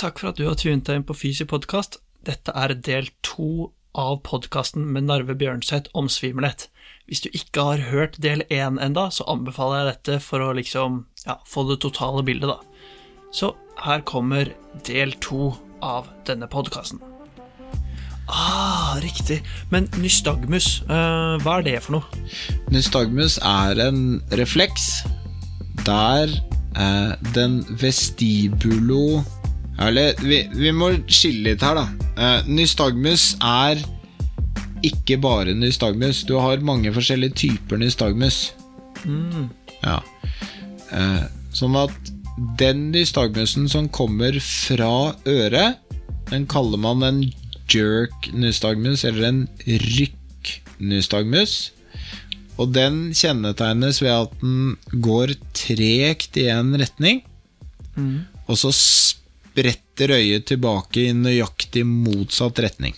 [0.00, 1.98] Takk for at du har tunet deg inn på Fysi podkast.
[2.24, 6.70] Dette er del to av podkasten med Narve Bjørnseth om svimmelhet.
[7.04, 11.02] Hvis du ikke har hørt del én enda, så anbefaler jeg dette for å liksom
[11.26, 13.28] ja, få det totale bildet, da.
[13.28, 13.50] Så
[13.84, 14.48] her kommer
[14.88, 15.50] del to
[15.84, 17.02] av denne podkasten.
[18.24, 19.42] Ah, riktig.
[19.68, 22.22] Men nystagmus, uh, hva er det for noe?
[22.72, 25.02] Nystagmus er en refleks
[25.84, 26.32] der
[26.78, 29.20] uh, den vestibulo
[29.80, 31.86] Eller vi, vi må skille litt her, da.
[32.20, 33.80] Eh, nystagmus er
[34.86, 36.22] ikke bare nystagmus.
[36.28, 38.50] Du har mange forskjellige typer nystagmus.
[39.84, 40.00] Ja.
[40.92, 41.24] Eh,
[41.56, 42.12] sånn at
[42.60, 45.80] den nystagmusen som kommer fra øret,
[46.30, 47.22] den kaller man en
[47.70, 51.72] jerk nystagmus, eller en rykk nystagmus.
[52.60, 57.22] Og den kjennetegnes ved at den går tregt i en retning,
[58.46, 58.72] og så
[59.50, 62.94] spretter øyet tilbake i nøyaktig motsatt retning.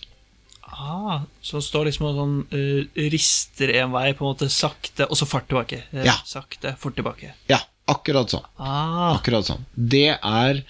[0.63, 5.07] Ah, så han står liksom og sånn uh, rister en vei, på en måte sakte,
[5.09, 5.83] og så fart tilbake.
[5.93, 6.17] Uh, Ja.
[6.27, 7.35] Sakte, fort tilbake.
[7.51, 8.47] Ja, akkurat sånn.
[8.59, 9.65] Ah, Akkurat sånn.
[9.75, 10.63] Det er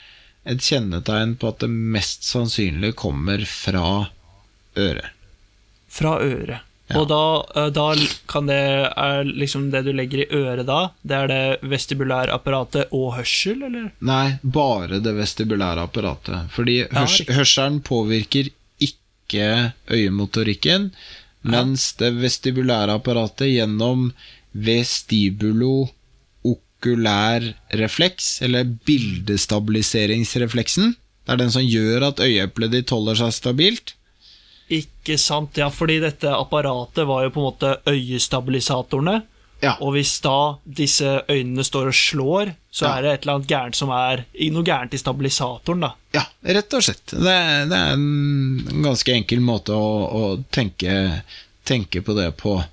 [0.44, 4.08] et kjennetegn på at det mest sannsynlig kommer fra
[4.77, 5.11] øret.
[5.92, 6.61] fra øret.
[6.92, 7.00] Ja.
[7.00, 7.96] Og da, eh, da
[8.28, 8.92] kan det
[9.28, 13.86] liksom det du legger i øret da, det er det vestibulære apparatet og hørsel, eller?
[14.04, 16.38] Nei, bare det vestibulære apparatet.
[16.52, 18.46] Fordi hørs ja, hørselen påvirker
[18.82, 20.90] ikke øyemotorikken,
[21.42, 24.12] mens det vestibulære apparatet gjennom
[24.52, 27.42] vestibulo-okulær
[27.80, 33.94] refleks, eller bildestabiliseringsrefleksen, det er den som gjør at øyeeplet ditt holder seg stabilt.
[34.70, 39.22] Ikke sant, ja, fordi dette apparatet var jo på en måte øyestabilisatorene,
[39.62, 39.77] Ja.
[39.80, 42.96] og hvis da disse øynene står og slår, så Ja.
[42.98, 45.92] er det et eller annet gærent som er noe gærent i stabilisatoren, da.
[46.14, 47.06] Ja, rett og slett.
[47.06, 51.22] Det, er- det er en ganske enkel måte å, å tenke,
[51.64, 52.64] tenke på det på.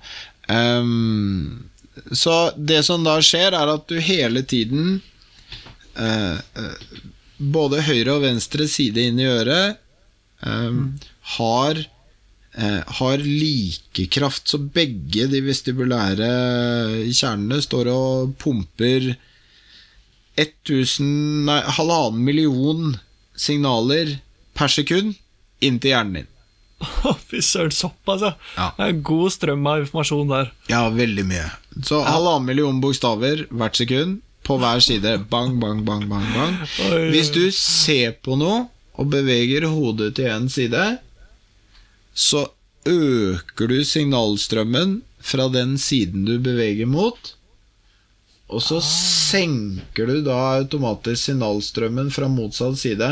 [0.48, 1.68] Um,
[2.12, 5.00] så det som da skjer, er at du hele tiden
[5.98, 6.38] uh,
[7.40, 9.78] Både høyre og venstre side inn i øret
[10.44, 10.98] ehm,
[11.36, 11.78] har
[12.54, 16.30] eh, har like kraft, så begge de vestibulære
[17.10, 19.12] kjernene står og pumper
[20.40, 22.94] 1000, nei, halvannen million
[23.36, 24.18] signaler
[24.56, 25.16] per sekund
[25.60, 26.30] inn til hjernen din.
[27.28, 28.32] Fy søren, såpass, ja.
[28.56, 28.70] Ja.
[28.76, 30.50] Det er en god strøm av informasjon der.
[30.72, 31.46] Ja, veldig mye.
[31.84, 35.18] Så halvannen million bokstaver hvert sekund på hver side.
[35.32, 36.56] Bang, bang, bang, bang, bang.
[37.12, 38.64] Hvis du ser på noe
[39.00, 40.86] og beveger hodet til én side,
[42.14, 42.46] så
[42.88, 47.34] øker du signalstrømmen fra den siden du beveger mot.
[48.50, 53.10] Og så senker du da automatisk signalstrømmen fra motsatt side,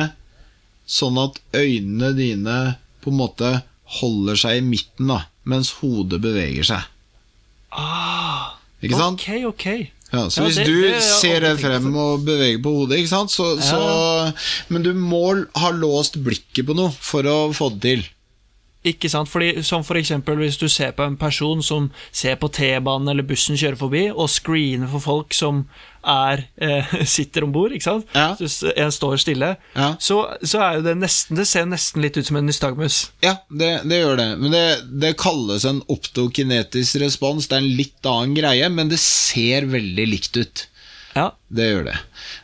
[0.88, 2.56] sånn at øynene dine
[3.04, 3.50] på en måte
[4.00, 6.88] holder seg i midten, da, mens hodet beveger seg.
[7.72, 9.20] Ah, Ikke sant?
[9.22, 9.66] Ok, ok.
[10.08, 12.98] Ja, så Ja, hvis det- du det det, ser det frem og beveger på hodet,
[12.98, 14.32] ikke sant, så, så
[14.70, 18.04] Men du må ha låst blikket på noe for å få det til.
[18.86, 22.46] Ikke sant, Fordi, som for eksempel hvis du ser på en person som ser på
[22.54, 25.64] T-banen eller bussen kjøre forbi, og screener for folk som
[26.06, 28.06] er, eh, sitter om bord, ikke sant?
[28.14, 28.36] Ja.
[28.38, 29.90] Så en står stille, Ja.
[29.98, 33.10] så, så er jo det nesten Det ser nesten litt ut som en nystagmus.
[33.26, 34.28] Ja, det, det gjør det.
[34.38, 34.64] Men det,
[35.02, 37.48] det kalles en optokinetisk respons.
[37.50, 40.68] Det er en litt annen greie, men det ser veldig likt ut.
[41.18, 41.96] Ja, Det gjør det.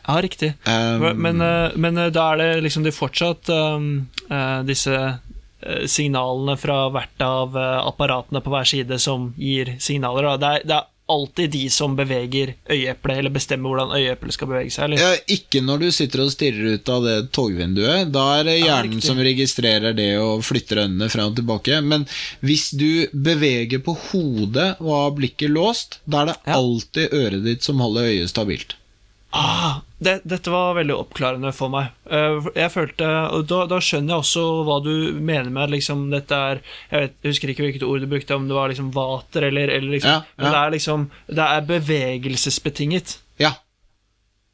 [0.07, 0.53] ja riktig.
[0.67, 4.97] Um, men, eh, men eh, da er det liksom de fortsatt um, eh, disse
[5.89, 10.35] signalene fra hvert av eh, apparatene på hver side som gir signaler.
[10.41, 14.71] Det, er, det er alltid de som beveger øyeeplet, eller bestemmer hvordan øyeeplet skal bevege
[14.73, 14.87] seg.
[14.87, 15.01] Eller?
[15.03, 18.09] Ja, ikke når du sitter og stirrer ut av det togvinduet.
[18.15, 21.77] Da er det hjernen ja, som registrerer det og flytter øynene frem og tilbake.
[21.85, 22.07] Men
[22.41, 26.57] hvis du beveger på hodet og har blikket låst, da er det Ja.
[26.57, 28.75] alltid øret ditt som holder øyet stabilt.
[29.35, 31.89] Ah, det, dette var veldig oppklarende for meg.
[32.07, 36.05] Eh, Jeg følte, og da, da skjønner jeg også hva du mener med at liksom
[36.13, 38.93] dette er Jeg, vet, jeg husker ikke hvilket ord du brukte, om det var liksom
[38.95, 40.39] vater eller, eller liksom Ja, ja.
[40.43, 43.17] Men det er liksom Det er bevegelsesbetinget.
[43.43, 43.51] Ja,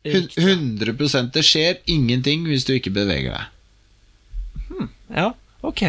[0.03, 4.87] 100 Det skjer ingenting hvis du ikke beveger deg.
[5.13, 5.83] Ja, ok.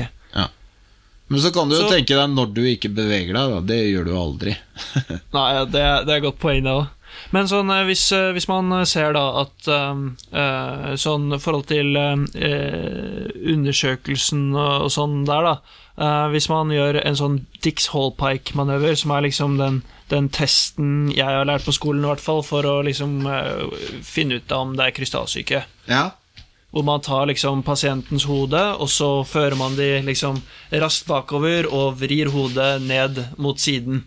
[1.33, 3.61] Men så kan du jo Så- tenke deg når du ikke beveger deg, da.
[3.65, 4.53] Det gjør du aldri.
[5.33, 6.91] Nei, ja, det, det er et godt poeng, det òg.
[7.33, 12.19] Men sånn, eh, hvis, eh, hvis man ser da at eh, Sånn forhold til uh,
[13.53, 15.79] undersøkelsen og, sånn der, da.
[15.97, 19.81] Uh, hvis man gjør en sånn Dix Hallpike-manøver, som er liksom den,
[20.13, 24.41] den testen jeg har lært på skolen, i hvert fall, for å liksom eh, finne
[24.41, 25.63] ut av om det er krystallsyke.
[25.89, 26.05] Ja.
[26.73, 30.39] Hvor man tar liksom pasientens hode, og så fører man de liksom
[30.83, 34.03] raskt bakover og vrir hodet ned mot siden.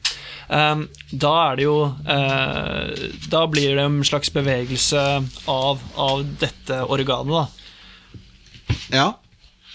[0.49, 5.01] Um, da er det jo uh, Da blir det en slags bevegelse
[5.49, 8.75] av, av dette organet, da.
[8.93, 9.07] Ja.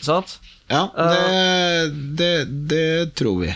[0.01, 0.39] Sant?
[0.71, 2.35] Ja, det, det,
[2.71, 3.55] det tror vi.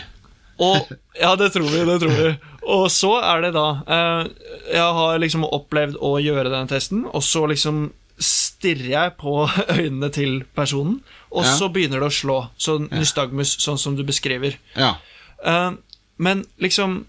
[0.59, 0.91] Og,
[1.23, 2.33] ja, det tror vi, det tror vi.
[2.65, 4.21] Og så er det da eh,
[4.73, 7.87] Jeg har liksom opplevd å gjøre denne testen, og så liksom
[8.55, 9.33] stirrer jeg på
[9.77, 11.55] øynene til personen, og Ja.
[11.59, 12.37] så begynner det å slå.
[12.57, 14.55] Så nystagmus, sånn som du beskriver.
[14.75, 14.95] Ja.
[15.45, 15.75] Uh,
[16.17, 17.03] men liksom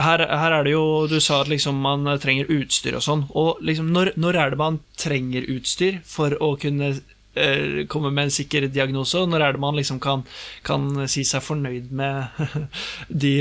[0.00, 3.22] her, her er det jo Du sa at liksom man trenger utstyr og sånn.
[3.36, 8.28] Og liksom når, når er det man trenger utstyr for å kunne uh, komme med
[8.28, 9.18] en sikker diagnose?
[9.20, 10.24] Og når er det man liksom kan,
[10.64, 12.28] kan si seg fornøyd med
[13.24, 13.34] de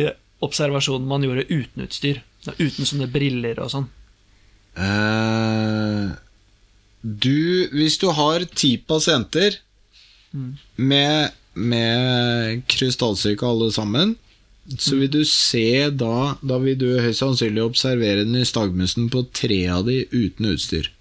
[0.44, 2.24] observasjonene man gjorde uten utstyr?
[2.56, 3.88] Uten sånne briller og sånn.
[4.80, 6.12] Eh,
[7.02, 9.56] du, hvis du har ti pasienter
[10.76, 14.16] med, med krystallsyke alle sammen,
[14.78, 19.88] så vil du se da Da vil du høyst sannsynlig observere nystagmusen på tre av
[19.88, 20.92] de uten utstyr.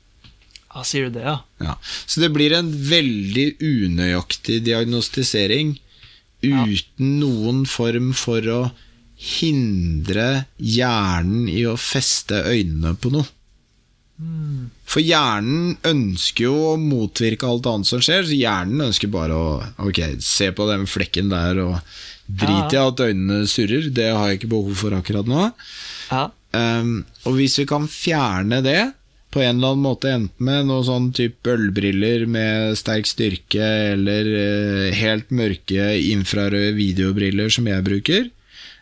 [0.72, 1.34] Ja, sier du det, ja?
[1.60, 1.74] Ja.
[2.06, 5.76] Så det blir en veldig unøyaktig diagnostisering
[6.44, 6.64] Ja.
[6.64, 8.60] uten noen form for å
[9.18, 13.26] hindre hjernen i å feste øynene på noe.
[14.88, 19.50] For hjernen ønsker jo å motvirke alt annet som skjer, så hjernen ønsker bare å
[19.86, 21.76] Ok, se på den flekken der og
[22.28, 25.46] drit i at øynene surrer, det har jeg ikke behov for akkurat nå.
[26.10, 26.26] Ja.
[26.52, 28.80] Um, og hvis vi kan fjerne det
[29.32, 34.28] på en eller annen måte, enten med noe sånn type ølbriller med sterk styrke, eller
[34.34, 38.30] uh, helt mørke infrarøde videobriller som jeg bruker,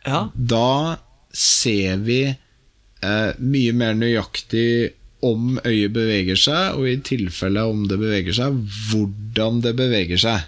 [0.06, 0.26] ja.
[0.34, 0.98] da
[1.36, 4.94] ser vi uh, mye mer nøyaktig
[5.26, 10.44] om øyet beveger seg, og i tilfelle om det beveger seg, hvordan det beveger seg.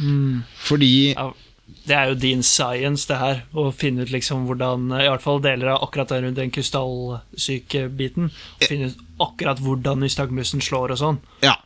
[0.00, 0.42] Mm.
[0.68, 1.30] Fordi ja.
[1.86, 3.38] Det er jo din science, det her.
[3.56, 8.30] Å finne ut liksom hvordan I hvert fall deler av akkurat den rundt den krystallsyke-biten.
[8.62, 11.18] Finne ut akkurat hvordan nystagmusen slår og sånn.
[11.44, 11.56] Ja.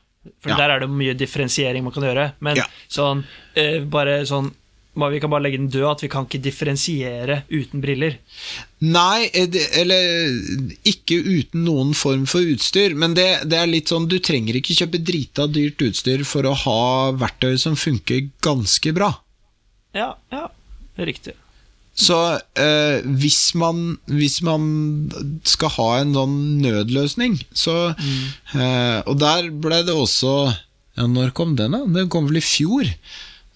[0.41, 0.57] For Ja.
[0.57, 2.33] der er det mye differensiering man kan gjøre.
[2.41, 2.57] Men
[2.89, 3.25] sånn
[3.57, 4.53] eh, bare sånn
[4.95, 8.19] Vi kan bare legge den død, at vi kan ikke differensiere uten briller.
[8.85, 10.31] Nei, eh, eller
[10.87, 14.77] ikke uten noen form for utstyr, men det, det er litt sånn Du trenger ikke
[14.79, 16.83] kjøpe drita dyrt utstyr for å ha
[17.19, 19.11] verktøy som funker ganske bra.
[19.95, 20.47] Ja, ja,
[21.03, 21.35] riktig.
[21.95, 22.17] Så
[22.59, 24.65] eh, hvis, man, hvis man
[25.47, 30.33] skal ha en sånn nødløsning, så eh, Og der ble det også
[30.99, 31.85] Ja, når kom den, da?
[31.87, 32.91] Den kom vel i fjor?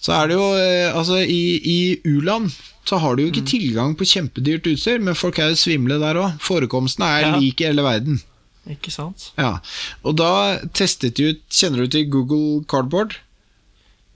[0.00, 2.52] Så er det jo eh, Altså, i, i u-land
[2.88, 6.16] så har du jo ikke tilgang på kjempedyrt utstyr, men folk er jo svimle der
[6.16, 6.38] òg.
[6.40, 7.32] Forekomsten er Ja.
[7.36, 8.20] like i hele verden.
[8.68, 9.30] Ikke sant?
[9.36, 9.58] Ja.
[10.04, 13.16] Og da testet de ut Kjenner du til Google Cardboard?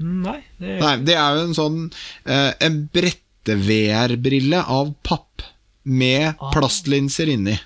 [0.01, 1.79] Mm, Nei, det Nei, det er jo en sånn
[2.27, 5.43] eh, En brette-VR-brille av papp
[5.85, 6.51] med Ah.
[6.55, 7.59] plastlinser inni.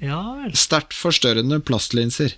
[0.00, 0.52] Ja vel.
[0.56, 2.32] Sterkt forstørrende plastlinser.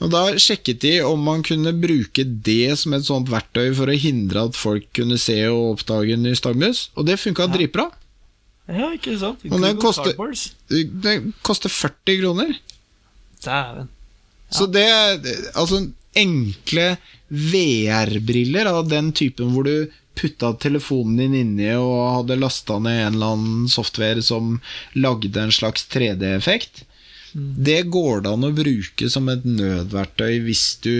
[0.00, 3.96] Og Da sjekket de om man kunne bruke det som et sånt verktøy for å
[4.00, 7.52] hindre at folk kunne se og oppdage en ny stagmus og det funka Ja.
[7.56, 7.90] dritbra.
[8.70, 9.40] Ja, ikke sant?
[9.50, 10.14] Og den koster-
[11.02, 12.54] den koster 40 kroner.
[13.42, 13.88] Dæven.
[14.50, 14.86] Så det
[15.54, 16.96] Altså, enkle
[17.30, 23.14] VR-briller av den typen hvor du putta telefonen din inni og hadde lasta ned en
[23.14, 24.60] eller annen software som
[24.94, 26.82] lagde en slags 3D-effekt,
[27.34, 30.94] det går det an å bruke som et nødverktøy hvis du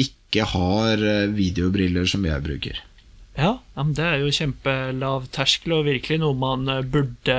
[0.00, 2.82] ikke har eh, videobriller som jeg bruker.
[3.36, 7.38] Ja, det er jo kjempelav terskel, og virkelig noe man eh, burde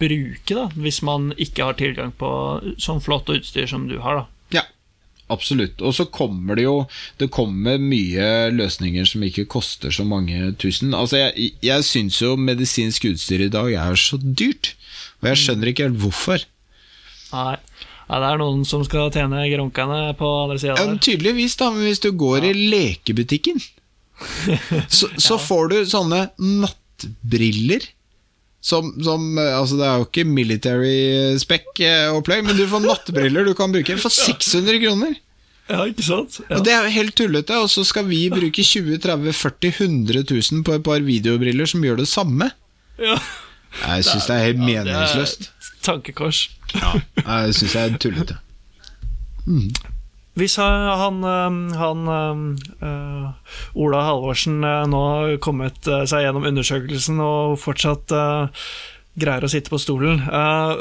[0.00, 2.30] bruke, da, hvis man ikke har tilgang på
[2.82, 4.58] sånn flott utstyr som du har, da.
[4.58, 4.64] Ja,
[5.32, 5.80] absolutt.
[5.80, 6.74] Og så kommer det jo
[7.18, 10.92] Det kommer mye løsninger som ikke koster så mange tusen.
[10.94, 14.74] Altså, jeg, jeg syns jo medisinsk utstyr i dag er så dyrt,
[15.22, 16.44] og jeg skjønner ikke helt hvorfor.
[17.34, 17.56] Nei.
[18.04, 21.86] Ja, det er noen som skal tjene gronkene på andre sida Ja, tydeligvis, da, men
[21.88, 23.62] hvis du går i lekebutikken,
[24.98, 27.86] så, så får du sånne nattbriller.
[28.64, 33.52] Som, som eh, Altså, det er jo ikke military spec-opplegg, men du får nattbriller du
[33.56, 35.16] kan bruke for 600 kroner.
[35.68, 36.38] Ja, ikke sant?
[36.44, 36.58] Ja.
[36.58, 40.24] Og Det er jo helt tullete, og så skal vi bruke 20 30 40 100
[40.28, 42.50] 000 på et par videobriller som gjør det samme.
[43.00, 43.16] Ja.
[43.80, 45.48] Jeg syns det er helt Ja, det meningsløst.
[45.84, 46.48] Tankekors.
[46.74, 48.38] Ja, jeg syns jeg er tullete.
[50.34, 52.08] Hvis han, han, han
[52.82, 53.28] øh,
[53.78, 58.64] Ola Halvorsen øh, nå har kommet øh, seg gjennom undersøkelsen og fortsatt uh,
[59.20, 60.74] greier å sitte på stolen uh,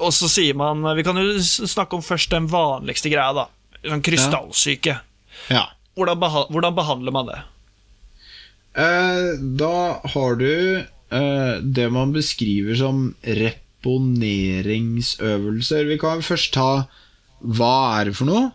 [0.00, 3.48] Og så sier man Vi kan jo snakke om først den vanligste greia, da.
[3.84, 4.96] sånn krystallsyke.
[5.52, 5.66] Ja.
[5.98, 7.42] Hvordan, beha hvordan behandler man det?
[8.74, 13.12] Eh, da har du eh, det man beskriver som
[13.84, 15.86] reponeringsøvelser.
[15.88, 16.68] Vi kan først ta
[17.44, 18.46] hva er det for noe?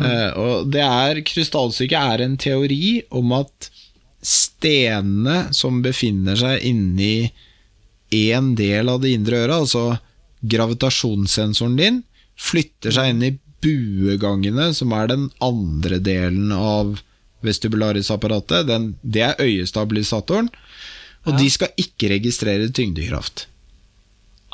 [0.00, 3.68] Eh, og det er Krystallsyke er en teori om at
[4.24, 7.30] stenene som befinner seg inni
[8.14, 9.84] én del av det indre øret, altså
[10.50, 12.00] gravitasjonssensoren din,
[12.40, 16.96] flytter seg inn i buegangene, som er den andre delen av
[17.44, 18.66] vestibularisapparatet.
[18.68, 20.48] Den, det er øyestabilisatoren.
[21.28, 21.38] Og Ja.
[21.38, 23.46] de skal ikke registrere tyngdekraft.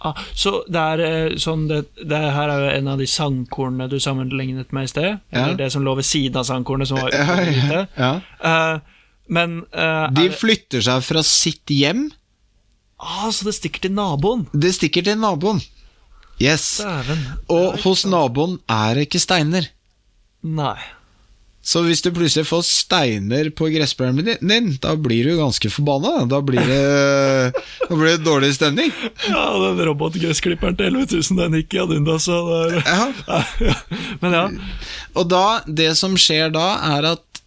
[0.05, 3.87] Ah, så det er eh, sånn det, det her er jo en av de sangkornene
[3.89, 5.19] du sammenlignet med i sted.
[5.33, 5.61] Eller Ja.
[5.63, 7.89] det som lå ved siden av sangkornet, som var Ja, ute.
[7.97, 8.11] ja.
[8.45, 8.81] Uh,
[9.29, 12.11] men uh, De er flytter seg fra sitt hjem.
[13.01, 14.45] ah, Så det stikker til naboen?
[14.53, 15.63] Det stikker til naboen.
[16.39, 16.79] Yes.
[16.85, 17.25] Dæven.
[17.49, 19.71] Og hos naboen er det ikke steiner.
[20.45, 20.77] Nei.
[21.67, 26.23] Så hvis du plutselig får steiner på gressplenen din, da blir du ganske forbanna.
[26.31, 28.93] Da blir det, da blir det dårlig stemning.
[29.27, 32.29] Ja, den robotgressklipperen til 11 000, den gikk i ad undas.
[32.31, 33.09] Ja.
[34.23, 34.45] Men ja.
[35.19, 36.69] Og da, det som skjer da,
[36.99, 37.43] er at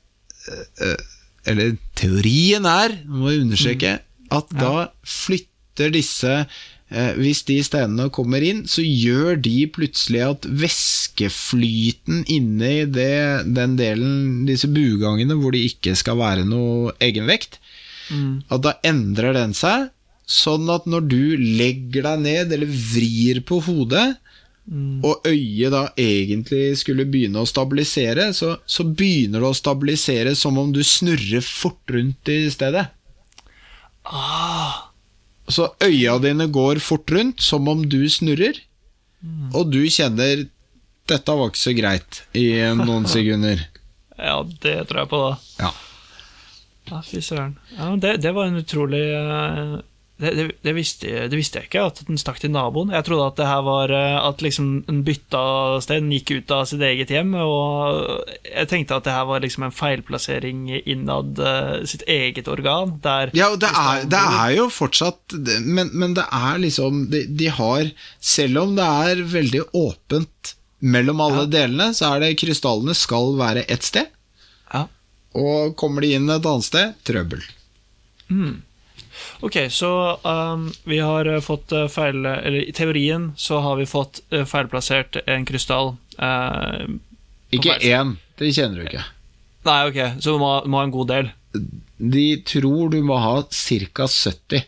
[0.83, 1.07] eh,
[1.47, 3.93] Eller teorien er, må jeg understreke,
[4.35, 10.47] at da flytter disse eh, Hvis de stenene kommer inn, så gjør de plutselig at
[10.49, 17.59] væskeflyten inne i det, den delen, disse buegangene hvor det ikke skal være noe egenvekt,
[18.09, 18.41] Mm.
[18.49, 19.91] at da endrer den seg,
[20.25, 22.65] sånn at når du legger deg ned eller
[22.95, 24.17] vrir på hodet,
[24.69, 24.99] Mm.
[25.05, 30.57] og øyet da egentlig skulle begynne å stabilisere, så, så begynner det å stabilisere som
[30.61, 32.87] om du snurrer fort rundt i stedet.
[34.05, 34.58] Ah,
[35.49, 38.57] Så øya dine går fort rundt, som om du snurrer,
[39.53, 40.45] og du kjenner
[41.09, 42.43] dette var ikke så greit i
[42.77, 43.63] noen sekunder.
[44.19, 45.37] ja, det tror jeg på, da.
[45.65, 45.71] Ja.
[46.89, 47.55] Ja, fy søren.
[47.77, 49.73] Ja, det, det var en utrolig eh,
[50.19, 52.91] det, det, det, visste, det visste jeg ikke, at den stakk til naboen.
[52.91, 55.43] Jeg trodde at det her var eh, At liksom den bytta
[55.83, 57.31] sted, den gikk ut av sitt eget hjem.
[57.39, 62.97] Og jeg tenkte at det her var liksom en feilplassering innad eh, sitt eget organ.
[63.03, 67.23] Der Ja, og det er, det er jo fortsatt Men, men det er liksom de,
[67.39, 72.95] de har Selv om det er veldig åpent mellom alle delene, så er det krystallene
[72.95, 74.07] skal være ett sted.
[74.71, 74.85] Ja.
[75.35, 77.43] Og kommer de inn et annet sted trøbbel.
[78.31, 78.61] Mm.
[79.45, 79.91] Ok, så
[80.23, 84.45] um, vi har eh, fått eh, feil Eller i teorien så har vi fått eh,
[84.45, 85.95] feilplassert en krystall.
[86.19, 86.99] Uh,
[87.55, 89.05] Ikke én, det kjenner du ikke.
[89.67, 91.31] nei, ok, så du må, må ha en god del.
[91.97, 94.07] De tror du må ha ca.
[94.07, 94.67] 70.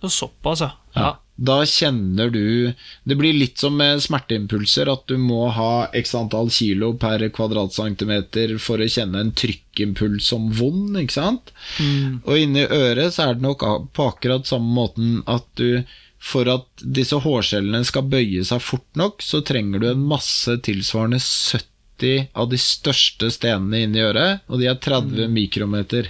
[0.00, 0.72] Så Såpass, ja.
[0.94, 1.12] ja.
[1.36, 2.72] Da kjenner du
[3.04, 8.56] Det blir litt som med smerteimpulser, at du må ha x antall kilo per kvadratcentimeter
[8.62, 11.52] for å kjenne en trykkimpuls som vond, ikke sant?
[11.80, 12.22] Mm.
[12.24, 15.84] Og inni øret så er det nok på akkurat samme måten at du
[16.18, 21.20] For at disse hårcellene skal bøye seg fort nok, så trenger du en masse tilsvarende
[21.20, 26.08] 70 av de største stenene inni øret, og de er 30 mikrometer.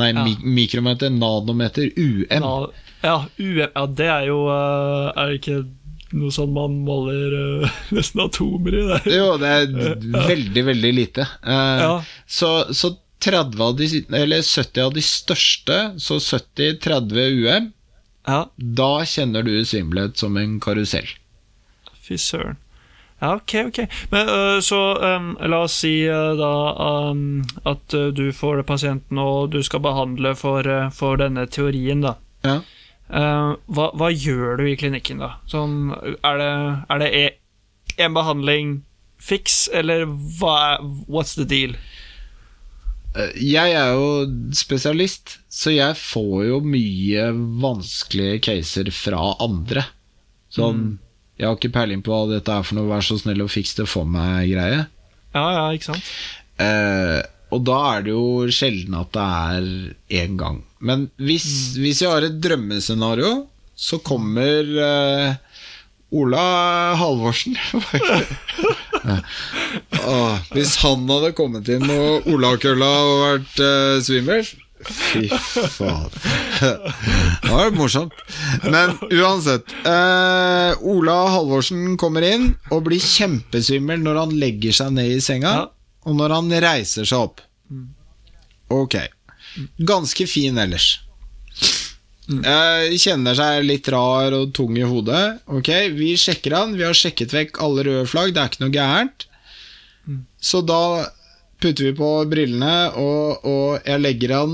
[0.00, 0.24] Nei, Ja.
[0.24, 2.26] mi mikrometer, nanometer, UM.
[2.30, 2.70] Ja,
[3.02, 5.58] ja, UM, ja, det er jo eh, Er det ikke
[6.18, 8.84] noe sånn man måler uh, nesten atomer i?
[8.88, 9.08] Der.
[9.12, 11.26] Jo, det er veldig, veldig lite.
[11.44, 11.90] Uh, Ja.
[12.24, 17.66] Så, så 30 av de, eller 70 av de største, så 70-30 UM,
[18.28, 21.10] Ja, da kjenner du svimmelhet som en karusell.
[22.08, 22.56] fy søren.
[23.20, 23.78] Ja, ok, ok.
[24.12, 26.52] Men uh, så um, la oss si uh, da
[27.10, 30.64] um, at uh, du får pasienten og du skal behandle for,
[30.94, 32.14] for denne teorien, da.
[32.46, 32.60] Ja.
[33.08, 35.34] Eh, hva, hva gjør du i klinikken, da?
[35.48, 36.50] Sånn, er det,
[36.92, 38.74] er det e- en behandling
[39.18, 40.04] fiks, eller
[40.38, 41.72] hva What's the deal?
[43.16, 47.30] Eh, Jeg er jo spesialist, så jeg får jo mye
[47.64, 49.86] vanskelige caser fra andre.
[50.52, 50.98] Sånn
[51.38, 53.74] Jeg har ikke peiling på hva dette er for noe, vær så snill og fiks
[53.78, 54.84] det for meg-greie.
[55.34, 56.08] Ja, ja, ikke sant?
[56.58, 57.20] Eh,
[57.54, 60.62] og da er det jo sjelden at det er én gang.
[60.80, 61.46] Men hvis,
[61.80, 63.46] hvis jeg har et drømmescenario,
[63.78, 65.34] så kommer uh,
[66.18, 66.44] Ola
[66.98, 67.54] Halvorsen
[70.08, 74.46] ah, Hvis han hadde kommet inn og Ola-kølla og vært uh, svimmel
[74.88, 76.06] Fy faen.
[76.62, 78.14] Det var morsomt.
[78.62, 79.72] Men uansett.
[79.82, 85.50] eh, Ola Halvorsen kommer inn og blir kjempesvimmel når han legger seg ned i senga,
[85.50, 85.66] Ja.
[86.08, 87.42] Og når han reiser seg opp.
[88.72, 88.96] Ok.
[89.88, 90.88] Ganske fin ellers.
[92.28, 92.42] Mm.
[93.00, 95.38] kjenner seg litt rar og tung i hodet.
[95.48, 96.74] Ok, Vi sjekker han.
[96.76, 98.34] Vi har sjekket vekk alle røde flagg.
[98.36, 99.24] Det er ikke noe gærent.
[100.40, 100.80] Så da
[101.60, 104.52] putter vi på brillene, og, og jeg legger han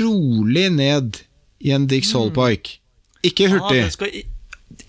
[0.00, 1.20] rolig ned
[1.64, 2.78] i en Dix Holpike.
[3.24, 3.78] Ikke Ah, hurtig.
[3.80, 4.18] det skal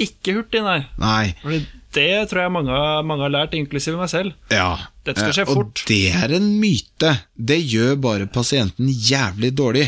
[0.01, 0.81] ikke hurtig, nei.
[0.99, 1.61] Nei.
[1.95, 4.33] Det tror jeg mange, mange har lært, inklusive meg selv.
[4.51, 4.73] Ja.
[5.07, 5.83] Dette skal skje og fort.
[5.85, 7.13] Og det er en myte.
[7.35, 9.85] Det gjør bare pasienten jævlig dårlig.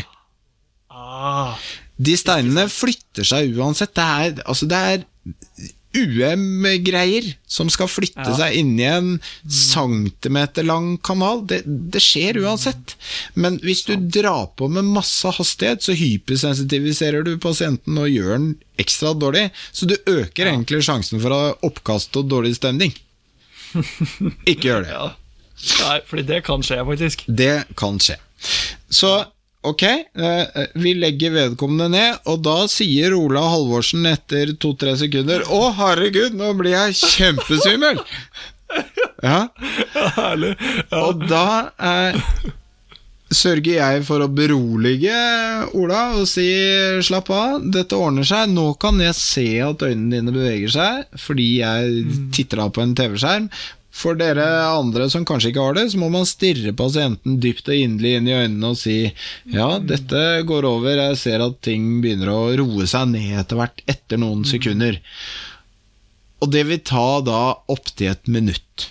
[0.88, 1.58] Ah,
[1.98, 3.92] De steinene flytter seg uansett.
[3.98, 5.04] Det er, altså det er
[5.96, 8.34] UM-greier som skal flytte Ja.
[8.36, 11.46] seg inni en centimeter lang kanal.
[11.48, 12.96] Det, det skjer uansett.
[13.34, 18.50] Men hvis du drar på med masse hastighet, så hypersensitiviserer du pasienten og gjør den
[18.78, 19.48] ekstra dårlig.
[19.72, 22.92] Så du øker egentlig sjansen for å oppkast og dårlig stemning.
[24.50, 24.92] Ikke gjør det.
[24.92, 25.08] ja.
[25.58, 27.24] Nei, fordi det kan skje, faktisk.
[27.26, 28.14] Det kan skje.
[28.94, 29.08] Så
[29.66, 35.62] ok, eh, vi legger vedkommende ned, og da sier Ola Halvorsen etter to-tre sekunder Å,
[35.78, 38.02] herregud, nå blir jeg kjempesvimmel!
[39.24, 39.48] Ja,
[40.14, 40.52] Herlig.
[40.60, 40.98] Ja.
[41.00, 41.44] og da
[41.80, 42.18] eh,
[43.34, 45.16] sørger jeg for å berolige
[45.76, 46.46] Ola og si
[47.04, 48.52] slapp av, dette ordner seg.
[48.52, 52.04] Nå kan jeg se at øynene dine beveger seg, fordi jeg
[52.36, 53.50] titter av på en TV-skjerm.
[53.88, 57.74] For dere andre som kanskje ikke har det, så må man stirre pasienten dypt og
[57.78, 58.98] inderlig inn i øynene og si
[59.48, 63.82] ja, dette går over, jeg ser at ting begynner å roe seg ned etter hvert,
[63.90, 65.00] etter noen sekunder.
[66.44, 67.42] Og det vil ta da
[67.72, 68.90] opptil et minutt.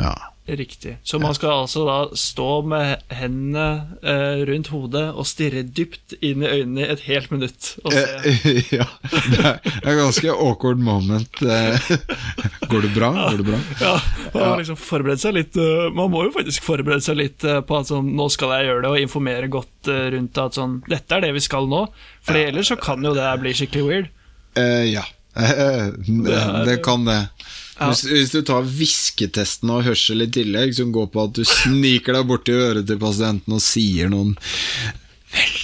[0.00, 0.31] Ja.
[0.52, 0.98] Riktig.
[1.02, 6.42] Så man skal altså da stå med hendene eh, rundt hodet og stirre dypt inn
[6.44, 7.70] i øynene et helt minutt.
[7.86, 8.02] Og se.
[8.28, 11.40] Eh, ja, det er en ganske awkward moment.
[11.40, 11.88] eh.
[12.72, 13.08] Går det bra?
[13.30, 13.60] Går det bra?
[13.80, 13.94] Ja,
[14.34, 17.62] man må liksom forberede seg litt eh, Man må jo faktisk forberede seg litt eh,
[17.64, 21.16] på at sånn, nå skal jeg gjøre det, og informere godt rundt at sånn Dette
[21.16, 21.86] er det vi skal nå.
[22.28, 24.12] For ellers så kan jo det bli skikkelig weird.
[24.60, 25.08] Eh, ja.
[26.04, 27.22] Det, det kan det.
[27.78, 27.88] Ja.
[27.88, 32.18] Hvis, hvis du tar hvisketesten og hørsel i tillegg, som går på at du sniker
[32.18, 35.61] deg borti øret til pasienten og sier noen ord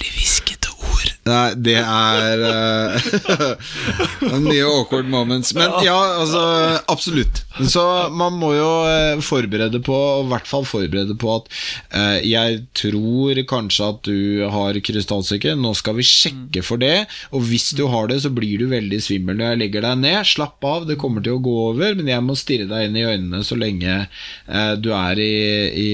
[1.29, 5.53] Nei, det er uh, Nye awkward moments.
[5.57, 6.41] Men ja, altså,
[6.89, 7.43] absolutt.
[7.59, 7.83] Så
[8.15, 11.49] man må jo eh, forberede på, og i hvert fall forberede på at
[11.93, 15.55] uh, jeg tror kanskje at du har krystallsyke.
[15.59, 17.05] Nå skal vi sjekke for det.
[17.35, 20.21] Og hvis du har det, så blir du veldig svimmel når jeg legger deg ned.
[20.29, 23.05] Slapp av, det kommer til å gå over, men jeg må stirre deg inn i
[23.07, 25.35] øynene så lenge uh, du er i,
[25.69, 25.89] i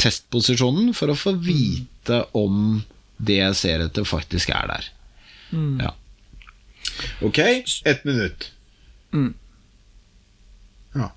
[0.00, 2.80] testposisjonen, for å få vite om
[3.18, 4.88] det jeg ser etter, faktisk er der.
[5.52, 5.92] Ja.
[7.24, 7.38] Ok,
[7.84, 8.50] ett minutt.
[9.12, 9.34] Mm.
[10.94, 11.10] Ja.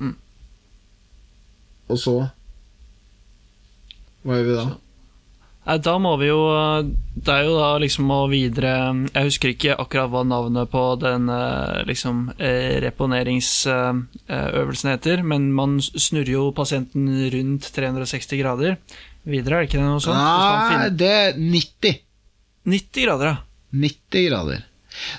[0.00, 0.16] Mm.
[1.88, 2.14] Og så
[4.22, 4.64] Hva gjør vi da?
[5.78, 6.40] Da må vi jo
[7.14, 11.28] Det er jo da liksom å videre Jeg husker ikke akkurat hva navnet på den
[11.30, 18.76] eh, liksom eh, reponeringsøvelsen heter, men man snurrer jo pasienten rundt 360 grader
[19.28, 20.16] videre, er det ikke noe sånt?
[20.16, 22.00] Nei, det er 90.
[22.70, 23.36] 90 grader, ja.
[23.70, 24.60] 90 grader.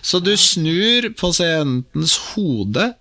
[0.04, 2.94] Så du snur pasientens hode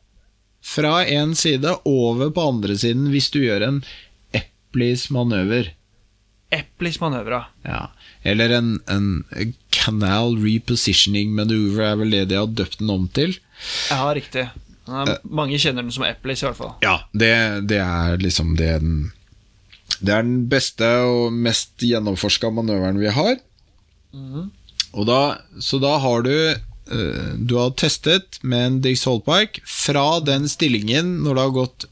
[0.62, 3.82] fra en side over på andre siden hvis du gjør en
[4.36, 5.72] Eplis manøver.
[6.50, 7.84] Eplis manøver, ja.
[8.26, 9.24] Eller en, en
[9.70, 13.36] canal repositioning maneuver er vel det de har døpt den om til.
[13.90, 14.48] Ja, riktig.
[14.90, 16.74] Ja, mange kjenner den som Eplis, i hvert fall.
[16.82, 17.32] Ja, det,
[17.70, 19.12] det er liksom det den
[20.00, 23.38] Det er den beste og mest gjennomforska manøveren vi har.
[24.90, 25.20] Og da,
[25.62, 29.62] så da har du eh, Du har testet med en Dix Holpike.
[29.68, 31.88] Fra den stillingen, når det har gått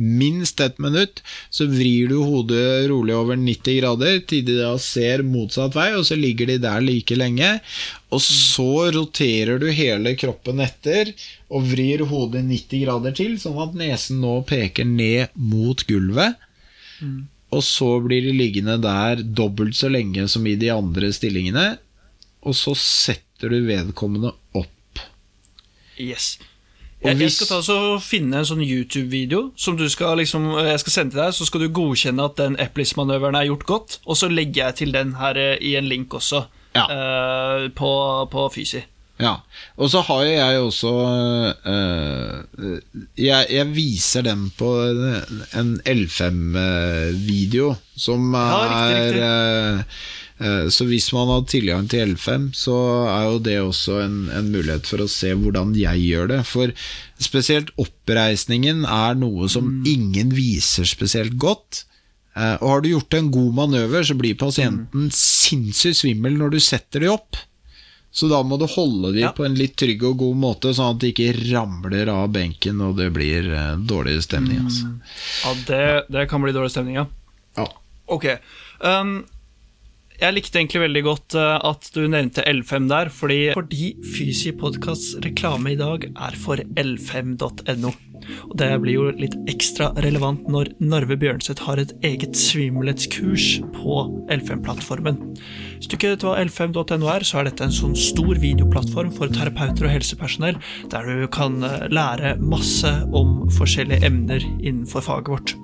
[0.00, 5.22] minst ett minutt, så vrir du hodet rolig over 90 grader til de da ser
[5.26, 7.52] motsatt vei, og så ligger de der like lenge.
[8.10, 11.12] Og så roterer du hele kroppen etter
[11.52, 16.40] og vrir hodet 90 grader til, sånn at nesen nå peker ned mot gulvet.
[17.50, 21.72] Og så blir de liggende der dobbelt så lenge som i de andre stillingene.
[22.46, 25.02] Og så setter du vedkommende opp.
[26.00, 26.38] Yes.
[27.02, 30.80] Og Jeg, jeg skal ta så finne en sånn YouTube-video som du skal liksom Jeg
[30.82, 34.18] skal sende til deg, så skal du godkjenne at den Eplis-manøveren er gjort godt, og
[34.20, 36.44] så legger jeg til den her eh, i en link også,
[36.76, 36.84] Ja.
[36.86, 37.88] uh, på,
[38.30, 38.82] på Fysi.
[39.20, 39.32] Ja,
[39.76, 40.90] og så har jeg også
[41.66, 42.78] uh,
[43.18, 44.70] jeg, jeg viser den på
[45.56, 49.22] en L5-video som Ja, riktig, er riktig.
[49.22, 49.82] øh,
[50.72, 52.74] Så hvis man har tilgang til L5, så
[53.12, 56.38] er jo det også en, en mulighet for å se hvordan jeg gjør det.
[56.48, 56.72] For
[57.20, 61.82] spesielt oppreisningen er noe som ingen viser spesielt godt.
[62.36, 66.60] Eh, og har du gjort en god manøver, så blir pasienten sinnssykt svimmel når du
[66.62, 67.36] setter de opp.
[68.10, 69.32] Så da må du holde de Ja.
[69.36, 72.96] på en litt trygg og god måte, sånn at de ikke ramler av benken og
[72.98, 74.64] det blir eh, dårlig stemning.
[74.66, 74.88] Altså.
[75.44, 75.82] Ja, det,
[76.16, 77.06] det kan bli dårlig stemning, ja.
[77.60, 77.68] Ja.
[78.10, 78.24] Ok.
[78.80, 79.20] Um,
[80.20, 85.16] jeg likte egentlig veldig godt eh, at du nevnte L5 der, fordi, fordi Fysi Podkasts
[85.24, 87.94] reklame i dag er for l5.no.
[88.48, 94.04] Og det blir jo litt ekstra relevant når Narve Bjørnseth har et eget svimmelhetskurs på
[94.30, 95.18] L5-plattformen.
[95.80, 99.32] Hvis du ikke vet hva l5.no er, så er dette en sånn stor videoplattform for
[99.32, 100.58] terapeuter og helsepersonell,
[100.92, 105.54] der du kan eh, lære masse om forskjellige emner innenfor faget vårt.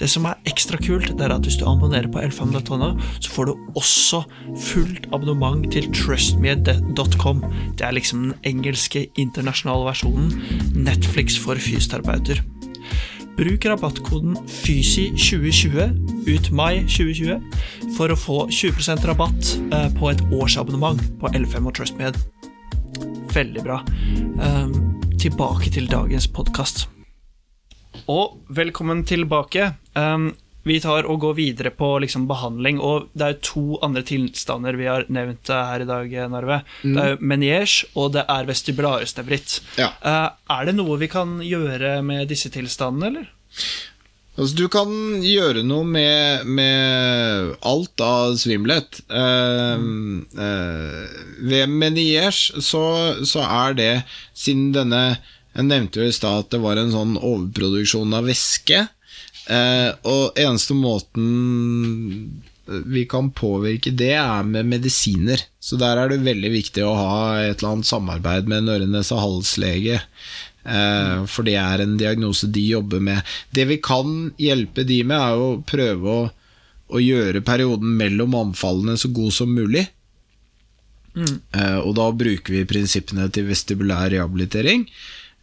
[0.00, 2.90] Det som er ekstra kult, det er at hvis du abonnerer på l5.no,
[3.22, 4.24] så får du også
[4.70, 7.44] fullt abonnement til trustmed.com.
[7.78, 10.34] Det er liksom den engelske internasjonale versjonen
[10.74, 11.60] Netflix for
[12.00, 12.42] fysioterapeuter.
[13.36, 17.40] Bruk rabattkoden FYSI2020 ut mai 2020
[17.96, 22.18] for å få 20% rabatt eh, på et årsabonnement på L5 og TrustMed.
[23.32, 23.80] Veldig bra.
[24.42, 26.88] Um, tilbake til dagens podkast.
[28.10, 29.72] Og velkommen tilbake.
[30.68, 34.88] Vi tar og går videre på liksom, behandling, og det er to andre tilstander vi
[34.90, 36.60] har nevnt eh, her i dag, Narve.
[36.82, 39.60] Det er Meniers, og det er vestibularstevritt.
[39.80, 39.92] Ja.
[40.04, 43.32] Eh, er det noe vi kan gjøre med disse tilstandene, eller?
[44.40, 44.92] Altså, du kan
[45.24, 49.02] gjøre noe med, med alt av svimmelhet.
[49.08, 49.82] Eh,
[50.44, 51.18] eh,
[51.50, 52.84] ved Meniers så,
[53.26, 53.92] så er det,
[54.36, 55.04] siden denne
[55.50, 58.84] Jeg nevnte jo i stad at det var en sånn overproduksjon av væske.
[59.50, 62.42] Eh, og eneste måten
[62.86, 65.42] vi kan påvirke det, er med medisiner.
[65.58, 69.98] Så der er det veldig viktig å ha et eller annet samarbeid med en øre-nese-hals-lege.
[70.62, 73.26] Eh, for det er en diagnose de jobber med.
[73.50, 76.28] Det vi kan hjelpe de med, er å prøve å,
[76.94, 79.88] å gjøre perioden mellom anfallene så god som mulig.
[81.18, 84.86] Eh, og da bruker vi prinsippene til vestibulær rehabilitering.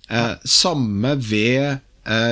[0.08, 1.84] Eh, samme ved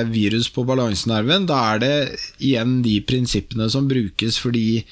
[0.08, 1.46] virus på balansenerven.
[1.48, 1.94] Da er det
[2.40, 4.84] igjen de prinsippene som brukes fordi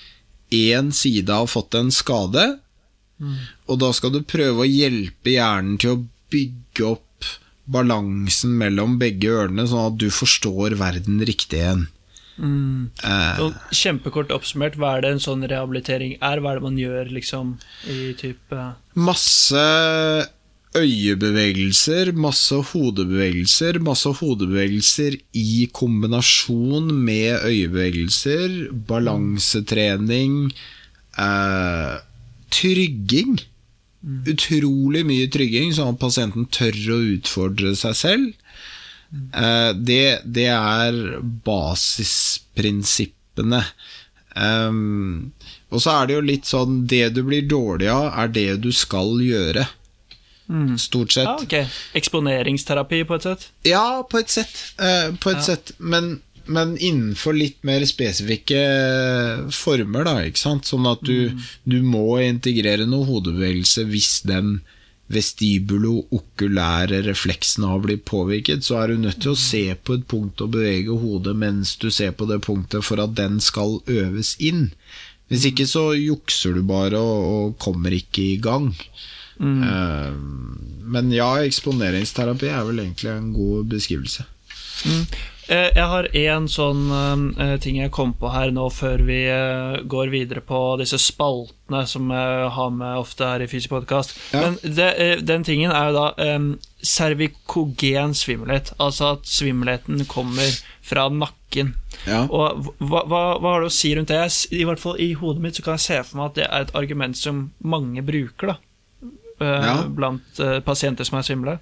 [0.54, 2.58] én side har fått en skade,
[3.70, 6.02] og da skal du prøve å hjelpe hjernen til å
[6.34, 7.28] bygge opp
[7.64, 11.86] balansen mellom begge ørene, sånn at du forstår verden riktig igjen.
[12.36, 16.42] Eh, Og kjempekort oppsummert, hva er det en sånn rehabilitering er?
[16.42, 17.54] Hva er det man gjør, liksom,
[17.88, 19.64] i type Masse
[20.74, 30.52] øyebevegelser, masse hodebevegelser, masse hodebevegelser i kombinasjon med øyebevegelser, balansetrening,
[31.18, 31.98] eh,
[32.50, 33.40] trygging.
[34.28, 38.32] Utrolig mye trygging, sånn at pasienten tør å utfordre seg selv.
[39.14, 43.64] Eh, det, det er basisprinsippene.
[44.34, 45.30] Um,
[45.70, 48.72] og så er det jo litt sånn Det du blir dårlig av, er det du
[48.74, 49.62] skal gjøre.
[50.76, 51.24] Stort sett.
[51.24, 51.54] Ja, ok.
[51.96, 53.46] Eksponeringsterapi, på et sett?
[53.64, 54.52] Ja, på et sett.
[54.78, 55.42] Eh, på et Ja.
[55.54, 55.72] sett.
[55.78, 58.60] Men, men innenfor litt mer spesifikke
[59.50, 60.68] former, da, ikke sant.
[60.68, 61.30] Sånn at du,
[61.64, 64.58] du må integrere noe hodebevegelse hvis den
[65.14, 70.40] vestibulo-okulære refleksen har blitt påvirket, så er du nødt til å se på et punkt
[70.44, 74.70] og bevege hodet mens du ser på det punktet for at den skal øves inn.
[75.28, 78.70] Hvis ikke så jukser du bare og, og kommer ikke i gang.
[79.40, 80.10] Eh,
[80.94, 84.26] men ja, eksponeringsterapi er vel egentlig en god beskrivelse.
[84.84, 85.06] Mm.
[85.44, 86.86] Jeg har én sånn
[87.36, 91.82] eh, ting jeg kom på her nå før vi eh, går videre på disse spaltene
[91.88, 94.16] som jeg har med ofte her i Fysiopodkast.
[94.32, 94.46] Ja.
[94.46, 96.48] Men det, eh, den tingen er jo da um,
[96.80, 98.72] cervikogen svimmelhet.
[98.80, 100.48] Altså at svimmelheten kommer
[100.84, 101.74] fra nakken.
[102.08, 102.24] Ja.
[102.24, 104.24] Og hva, hva, hva har du å si rundt det?
[104.56, 106.64] I hvert fall i hodet mitt så kan jeg se for meg at det er
[106.64, 108.62] et argument som mange bruker, da.
[109.44, 109.76] Eh, Ja.
[109.88, 111.58] Blant eh, pasienter som er svimle.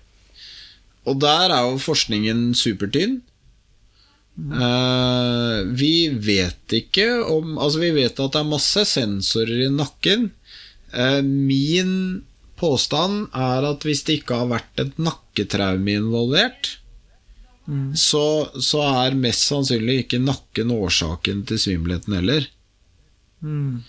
[1.09, 3.21] Og der er jo forskningen supertynn.
[4.33, 10.31] Uh, vi vet ikke om Altså, vi vet at det er masse sensorer i nakken.
[10.95, 12.23] Uh, min
[12.57, 16.79] påstand er at hvis det ikke har vært et nakketraume involvert,
[17.95, 22.47] så, så er mest sannsynlig ikke nakken årsaken til svimmelheten heller.
[23.42, 23.83] Mm.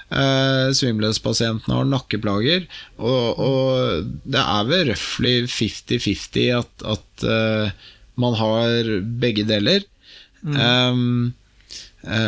[0.09, 2.67] eh, svimelighetspasientene har nakkeplager.
[2.97, 7.89] Og, og det er vel røftlig 50-50 at, at eh,
[8.21, 9.87] man har begge deler.
[10.45, 11.44] Um, Eh,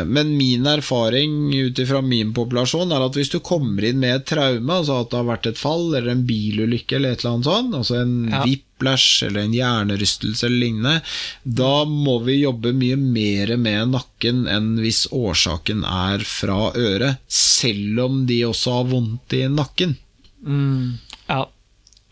[0.07, 4.25] Men min erfaring ut ifra min populasjon er at hvis du kommer inn med et
[4.31, 7.49] traume, altså at det har vært et fall eller en bilulykke eller et eller annet
[7.49, 8.41] sånt, altså en Ja.
[8.43, 10.95] whiplash eller en hjernerystelse eller lignende,
[11.43, 17.99] da må vi jobbe mye mer med nakken enn hvis årsaken er fra øret, selv
[18.07, 19.95] om de også har vondt i nakken.
[20.41, 20.97] Mm,
[21.29, 21.43] ja.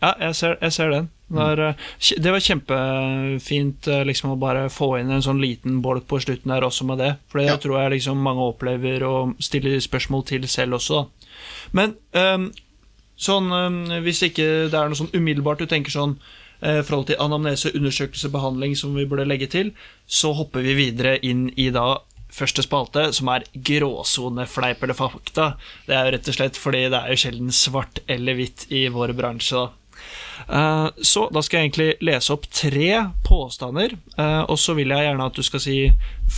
[0.02, 1.10] ja, jeg ser, jeg ser den.
[1.28, 1.74] Det var, eh,
[2.22, 6.52] det var kjempefint eh, liksom, å bare få inn en sånn liten bolk på slutten
[6.54, 7.16] der også med det.
[7.28, 7.56] For det Ja.
[7.56, 11.02] tror jeg liksom mange opplever og stiller spørsmål til selv også.
[11.02, 11.26] Da.
[11.72, 12.52] Men um,
[13.18, 16.18] sånn, um, hvis ikke det er noe sånn umiddelbart du tenker sånn
[16.62, 19.72] i uh, forhold til anamnese, undersøkelse, behandling som vi burde legge til,
[20.06, 21.98] så hopper vi videre inn i da
[22.32, 25.56] første spalte, som er gråsonefleip eller fakta.
[25.86, 28.86] Det er jo rett og slett fordi det er jo sjelden svart eller hvitt i
[28.92, 29.56] vår bransje.
[29.56, 29.85] da.
[30.48, 32.90] Eh, Så da skal jeg egentlig lese opp tre
[33.26, 35.76] påstander, eh, og så vil jeg gjerne at du skal si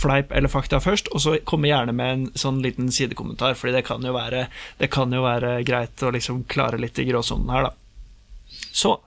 [0.01, 3.85] fleip eller fakta først, og så komme gjerne med en sånn liten sidekommentar, fordi det
[3.89, 4.47] kan jo være,
[4.89, 7.73] kan jo være greit å liksom klare litt i gråsonen her, da.
[8.71, 8.99] Så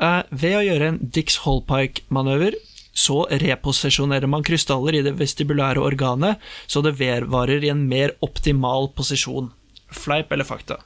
[0.00, 2.58] eh, ved å gjøre en Dix Holpike-manøver
[2.92, 8.90] så reposisjonerer man krystaller i det vestibulære organet, så det vedvarer i en mer optimal
[8.96, 9.48] posisjon.
[9.92, 10.78] Fleip eller fakta?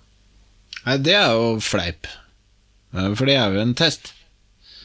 [0.87, 2.07] Nei, det er jo fleip,
[3.19, 4.13] for det er jo en test.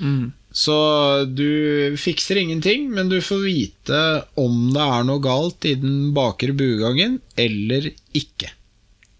[0.01, 0.31] Mm.
[0.51, 0.75] Så
[1.31, 3.99] du fikser ingenting, men du får vite
[4.39, 8.51] om det er noe galt i den bakre buegangen, eller ikke.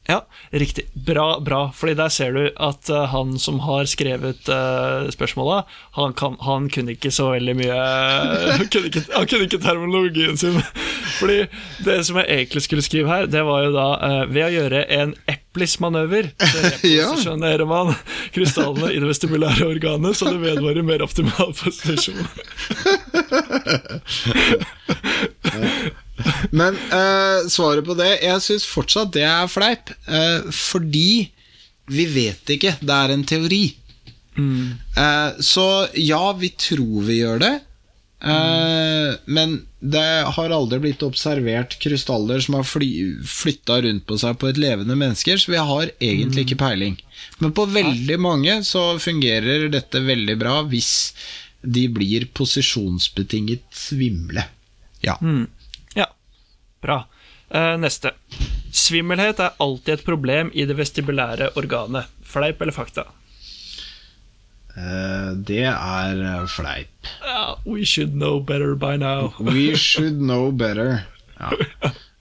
[0.10, 0.86] Ja, riktig.
[0.93, 1.71] Bra, bra.
[1.75, 5.62] Fordi der ser du at uh, han som har skrevet uh, spørsmåla,
[5.95, 7.77] han, han kunne ikke så veldig mye
[8.58, 10.58] Han kunne ikke, han kunne ikke terminologien sin.
[11.19, 11.45] Fordi
[11.86, 14.84] det som jeg egentlig skulle skrive her, det var jo da uh, Ved å gjøre
[14.97, 15.15] en
[15.51, 17.91] Eplis-manøver, så reposisjonerer man
[18.31, 22.23] krystallene i det vestibulære organet, så det vedvarer mer optimal posisjon.
[26.55, 31.31] Men uh, svaret på det Jeg syns fortsatt det er fleip, Uh, fordi
[31.91, 32.75] vi vet ikke.
[32.79, 33.75] Det er en teori.
[34.95, 37.51] Eh, så ja, vi tror vi gjør det.
[38.21, 39.17] Mm.
[39.25, 42.89] Men det har aldri blitt observert krystaller som har fly,
[43.25, 46.99] flytta rundt på seg på et levende menneske, så vi har egentlig ikke peiling.
[47.41, 50.91] Men på veldig mange så fungerer dette veldig bra hvis
[51.61, 54.45] de blir posisjonsbetinget svimle.
[55.01, 55.17] Ja.
[55.97, 56.11] Ja,
[56.81, 57.01] bra.
[57.49, 58.13] Uh, neste.
[58.71, 62.13] Svimmelhet er alltid et problem i det vestibulære organet.
[62.21, 63.09] Fleip eller fakta?
[64.77, 67.07] Eh, det er eh, fleip.
[67.19, 69.34] Uh, we should know better by now.
[69.39, 71.05] We should know better.
[71.39, 71.51] Ja.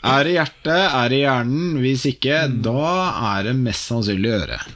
[0.00, 1.74] Er det hjertet, er det hjernen.
[1.82, 2.86] Hvis ikke, da
[3.34, 4.70] er det mest sannsynlig øret.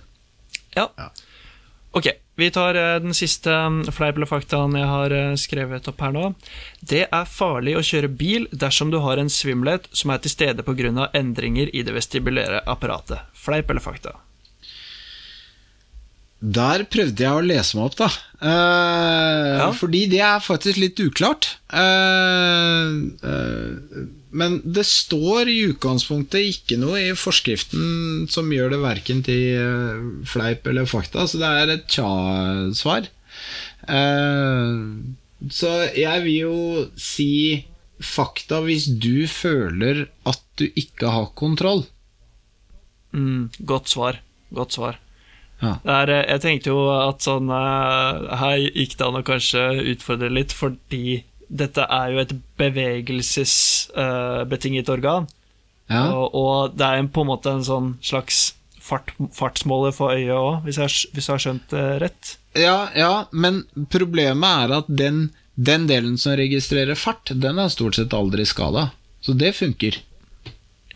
[0.76, 0.88] Ja.
[1.94, 6.12] Ok, vi tar eh, den siste mm, fleip eller faktaen jeg har skrevet opp her
[6.14, 6.26] nå.
[6.82, 10.66] Det er farlig å kjøre bil dersom du har en svimmelhet som er til stede
[10.66, 11.08] pga.
[11.14, 13.24] endringer i det vestibulære apparatet.
[13.32, 14.18] Fleip eller fakta?
[16.44, 18.09] Der prøvde jeg å lese meg opp, da.
[18.44, 19.68] Eh, Ja.
[19.72, 21.46] Fordi det er faktisk litt uklart.
[21.72, 22.90] Eh,
[23.30, 24.04] eh,
[24.35, 30.02] men det står i utgangspunktet ikke noe i forskriften som gjør det verken til eh,
[30.28, 33.09] fleip eller fakta, så det er et tja-svar.
[33.88, 34.74] Eh,
[35.54, 36.59] så jeg vil jo
[36.98, 37.64] si
[38.04, 41.87] fakta hvis du føler at du ikke har kontroll.
[43.14, 44.18] Mm, godt svar.
[44.52, 44.98] Godt svar.
[45.64, 45.72] Ja.
[45.83, 49.62] Det er, eh, jeg tenkte jo at sånn eh, Her gikk det an å kanskje
[49.94, 51.07] utfordre litt, fordi
[51.48, 55.24] dette er jo et bevegelsesbetinget organ.
[55.92, 56.05] Ja.
[56.16, 58.37] Og, og det er en, på en måte en sånn slags
[58.85, 60.79] fart, fartsmåler for øyet òg, hvis,
[61.12, 62.22] hvis jeg har skjønt det rett.
[62.59, 65.16] Ja, ja, men problemet er at den,
[65.55, 68.83] den delen som registrerer fart, den er stort sett aldri skada.
[69.24, 69.94] Så det funker.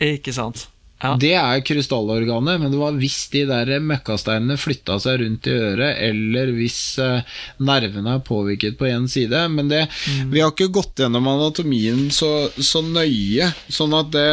[0.04, 0.68] Ikke sant?
[0.98, 1.12] Ja.
[1.20, 6.00] Det er krystallorganet, men det var hvis de der møkkasteinene flytta seg rundt i øret,
[6.08, 9.44] eller hvis eh, nervene er påvirket på én side.
[9.54, 9.84] Men det,
[10.32, 14.26] vi har ikke gått gjennom anatomien så, så nøye, sånn at det,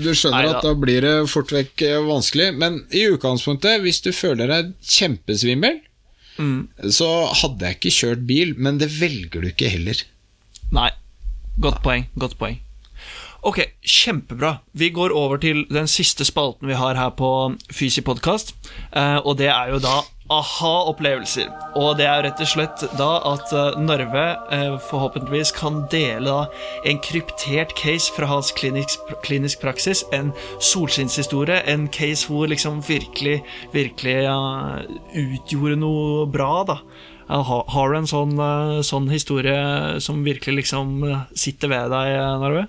[0.00, 0.56] du skjønner Neida.
[0.56, 2.48] at da blir det fort vekk eh, vanskelig.
[2.56, 5.82] Men i utgangspunktet, hvis du føler deg kjempesvimmel,
[6.94, 10.00] så hadde jeg ikke kjørt bil, men det velger du ikke heller.
[10.70, 10.90] Nei.
[11.58, 12.04] Godt poeng.
[12.14, 12.60] Godt poeng.
[13.40, 14.56] Ok, kjempebra.
[14.72, 18.50] Vi går over til den siste spalten vi har her på Fysi podkast,
[18.90, 20.00] eh, og det er jo da
[20.34, 21.46] aha-opplevelser.
[21.78, 26.48] Og det er rett og slett da at eh, Narve eh, forhåpentligvis kan dele
[26.82, 29.06] en kryptert case fra hans klinisk,
[29.62, 34.40] praksis, en solskinnshistorie, en case hvor liksom virkelig, virkelig ja,
[35.14, 36.80] utgjorde noe bra, da.
[37.28, 38.34] Har du en sånn,
[38.82, 41.04] sånn historie som virkelig liksom
[41.36, 42.66] sitter ved deg, Narve?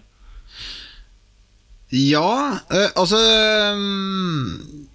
[1.90, 4.88] Ja, eh, altså mm,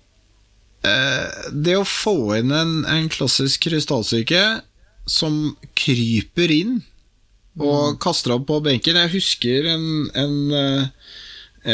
[0.86, 4.44] eh, Det å få inn en, en klassisk krystallsyke
[5.10, 6.76] som kryper inn
[7.60, 9.86] og kaster opp på benken Jeg husker en,
[10.18, 10.86] en, eh,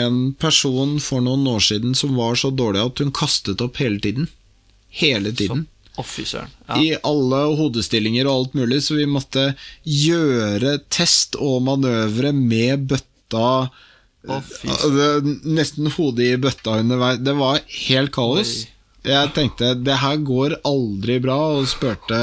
[0.01, 4.01] en person for noen år siden som var så dårlig at hun kastet opp hele
[4.01, 4.29] tiden.
[4.91, 5.67] Hele tiden.
[6.01, 6.43] Så.
[6.69, 6.77] Ja.
[6.81, 9.51] I alle hodestillinger og alt mulig, så vi måtte
[9.85, 13.69] gjøre test og manøvre med bøtta
[14.27, 17.21] Det, Nesten hodet i bøtta underveis.
[17.25, 18.55] Det var helt kaos.
[19.07, 22.19] Jeg tenkte det her går aldri bra, og spurte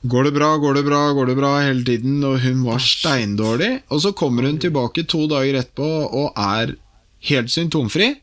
[0.00, 3.82] Går det bra, går det bra, går det bra hele tiden, og hun var steindårlig.
[3.92, 6.72] Og så kommer hun tilbake to dager etterpå og er
[7.28, 8.14] helt symptomfri.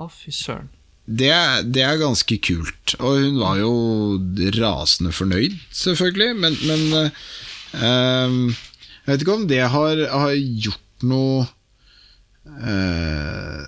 [0.00, 0.70] Å, fy søren.
[1.04, 1.32] Det,
[1.74, 2.94] det er ganske kult.
[2.96, 3.72] Og hun var jo
[4.56, 6.82] rasende fornøyd, selvfølgelig, men, men
[7.76, 11.44] ehm, Jeg vet ikke om det har, har gjort noe
[12.58, 13.66] eh,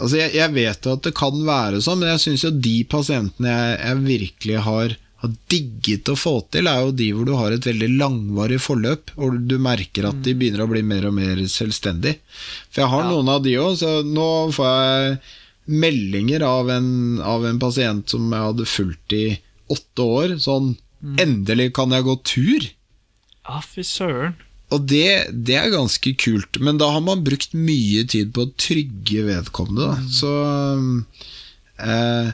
[0.00, 2.76] Altså, jeg, jeg vet jo at det kan være sånn, men jeg syns jo de
[2.88, 7.34] pasientene jeg, jeg virkelig har, har digget å få til, er jo de hvor du
[7.36, 11.14] har et veldig langvarig forløp, og du merker at de begynner å bli mer og
[11.18, 12.14] mer selvstendig.
[12.72, 13.10] For jeg har Ja.
[13.12, 15.20] noen av de òg, så nå får jeg
[15.84, 16.88] meldinger av en,
[17.20, 19.24] av en pasient som jeg hadde fulgt i
[19.70, 20.38] åtte år.
[20.40, 20.76] Sånn
[21.20, 22.64] Endelig kan jeg gå tur!
[23.48, 24.34] Ja, fy søren.
[24.70, 28.52] Og det, det er ganske kult, men da har man brukt mye tid på å
[28.60, 29.88] trygge vedkommende.
[29.90, 29.96] Da.
[30.14, 30.30] Så
[31.80, 32.30] eh,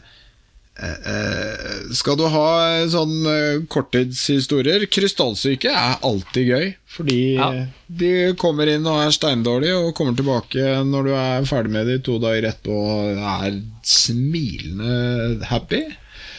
[0.82, 2.46] eh, eh, Skal du ha
[2.92, 7.50] sånn eh, korttidshistorier Krystallsyke er alltid gøy, fordi Ja.
[7.88, 11.98] de kommer inn og er steindårlige, og kommer tilbake når du er ferdig med de
[12.04, 15.86] to dager etterpå og er smilende happy.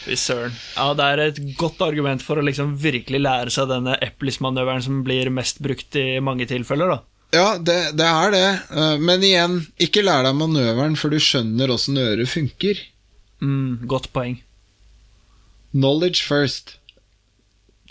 [0.07, 0.53] Fy søren.
[0.77, 5.01] Ja, det er et godt argument for å liksom virkelig lære seg denne Eplis-manøveren som
[5.03, 6.99] blir mest brukt i mange tilfeller, da.
[7.35, 8.45] Ja, det, det er det.
[8.71, 12.79] Eh, Men igjen, ikke lær deg manøveren før du skjønner åssen øret funker.
[13.43, 14.39] Mm, godt poeng.
[15.75, 16.77] Knowledge first.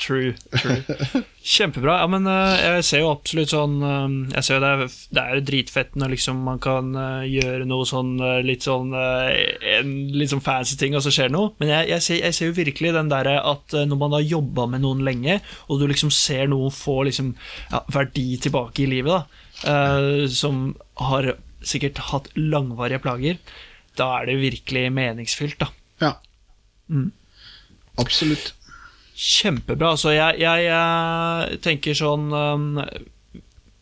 [0.00, 0.34] True.
[0.56, 0.80] true.
[1.46, 2.00] Kjempebra.
[2.00, 5.22] Ja, men eh, jeg ser jo absolutt sånn eh, Jeg ser jo det er, det
[5.22, 10.42] er dritfett når liksom man kan eh, gjøre noe sånn litt sånn En litt sånn
[10.42, 11.52] fancy ting, og så skjer noe.
[11.62, 14.66] Men jeg, jeg, ser, jeg ser jo virkelig den derre at når man har jobba
[14.72, 15.38] med noen lenge,
[15.70, 17.30] og du liksom ser noen få liksom
[17.70, 21.34] ja, verdi tilbake i livet, da, uh, som har
[21.66, 23.38] sikkert hatt langvarige plager,
[23.98, 25.70] da er det virkelig meningsfylt, da.
[26.02, 26.12] Ja.
[26.90, 27.10] Mm.
[28.02, 28.54] Absolutt.
[29.16, 29.94] Kjempebra.
[29.94, 32.82] Altså, jeg, jeg, jeg tenker sånn um,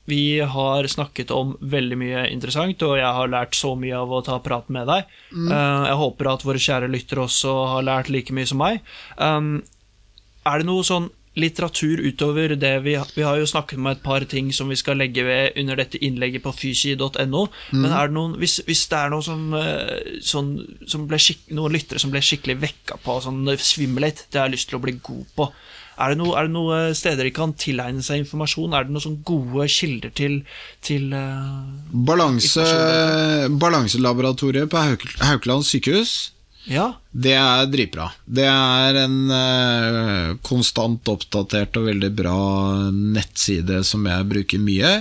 [0.07, 4.23] Vi har snakket om veldig mye interessant, og jeg har lært så mye av å
[4.27, 5.11] ta praten med deg.
[5.35, 8.81] Uh, jeg håper at våre kjære lyttere også har lært like mye som meg.
[9.19, 14.25] Er det noe sånn litteratur utover det vi, vi har jo snakket om et par
[14.31, 18.37] ting som vi skal legge ved under dette innlegget på fysi.no, men er det noen,
[18.41, 20.53] hvis, hvis det er noe som, eh, sånn,
[20.91, 24.59] som ble skikk, noen lyttere som ble skikkelig vekka på sånn svimmelhet, det har jeg
[24.59, 25.51] lyst til å bli god på,
[25.95, 28.75] er det, noen er noe steder de kan tilegne seg informasjon?
[28.75, 30.41] Er det noen sånn gode kilder til,
[30.83, 31.61] til eh,
[32.09, 32.67] Balanse,
[33.63, 36.34] balanselaboratoriet på Hauk Haukeland sykehus,
[36.65, 38.07] Ja, det er dritbra.
[38.25, 42.39] Det er en eh, konstant oppdatert og veldig bra
[42.91, 44.95] nettside som jeg bruker mye.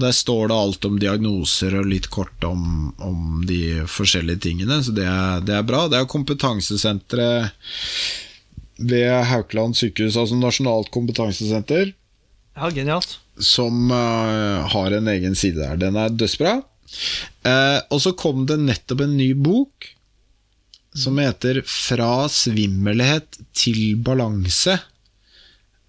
[0.00, 4.96] Der står det alt om diagnoser og litt kort om, om de forskjellige tingene, så
[4.96, 5.84] det er, det er bra.
[5.92, 7.52] Det er kompetansesenteret
[8.82, 11.92] ved Haukeland sykehus, altså Nasjonalt kompetansesenter
[12.56, 13.18] ja genialt.
[13.38, 15.76] som eh, har en egen side der.
[15.76, 16.62] Den er dødsbra.
[17.48, 19.92] Eh, og så kom det nettopp en ny bok
[20.94, 24.78] som heter 'Fra svimmelhet til balanse'.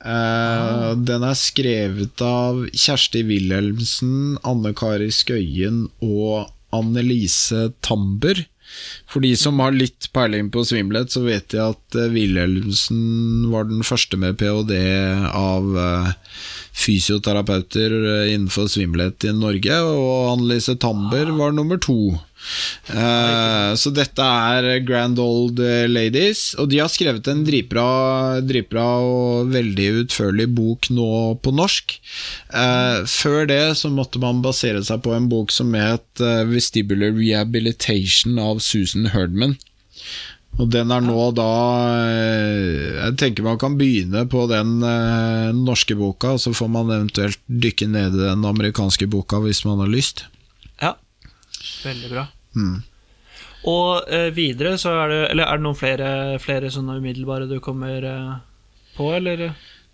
[0.04, 8.46] Eh, Den er skrevet av Kjersti Wilhelmsen, Anne Kari Skøyen og Annelise Tamber.
[9.06, 13.70] For de som har litt peiling på svimmelhet, så vet de at eh, Wilhelmsen var
[13.70, 14.76] den første med ph.d.
[15.30, 16.12] av eh,
[16.74, 17.94] fysioterapeuter
[18.34, 22.18] innenfor svimmelhet i Norge, og Annelise Tamber var nummer to.
[22.94, 27.88] Eh, så dette er Grand Old Ladies, og de har skrevet en dritbra,
[28.44, 31.10] dritbra og veldig utførlig bok nå
[31.44, 31.98] på norsk.
[32.54, 37.14] Uh, før det så måtte man basere seg på en bok som het eh, Vestibular
[37.18, 39.58] Rehabilitation av Susan Herdman.
[40.62, 41.50] Og den er nå da
[42.06, 47.42] eh, Jeg tenker man kan begynne på den eh, norske boka, så får man eventuelt
[47.48, 50.28] dykke ned i den amerikanske boka hvis man har lyst.
[51.84, 52.26] Veldig bra.
[52.58, 52.82] Mm.
[53.72, 56.10] Og eh, videre så er det Eller er det noen flere,
[56.44, 58.34] flere sånne umiddelbare du kommer eh,
[58.98, 59.48] på, eller?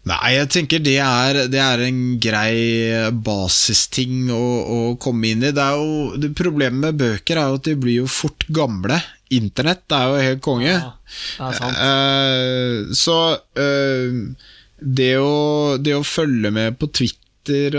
[0.09, 5.51] Nei, jeg tenker det er, det er en grei basisting å, å komme inn i.
[5.53, 8.97] Det er jo, det Problemet med bøker er jo at de blir jo fort gamle.
[9.35, 10.71] Internett er jo helt konge.
[10.71, 10.93] Ja,
[11.35, 11.83] det er sant.
[11.89, 13.17] Eh, så
[13.59, 17.18] eh, det, å, det å følge med på Twitter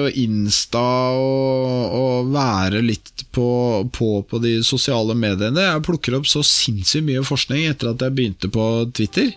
[0.01, 0.83] og Insta
[1.16, 3.49] og, og være litt på,
[3.95, 8.16] på på de sosiale mediene Jeg plukker opp så sinnssykt mye forskning etter at jeg
[8.16, 8.66] begynte på
[8.97, 9.33] Twitter.